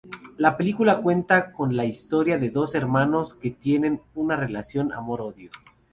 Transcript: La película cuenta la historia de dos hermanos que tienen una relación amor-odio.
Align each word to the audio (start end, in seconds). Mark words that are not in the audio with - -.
La 0.37 0.57
película 0.57 0.97
cuenta 0.99 1.53
la 1.69 1.85
historia 1.85 2.39
de 2.39 2.49
dos 2.49 2.73
hermanos 2.73 3.35
que 3.35 3.51
tienen 3.51 4.01
una 4.15 4.35
relación 4.35 4.91
amor-odio. 4.93 5.51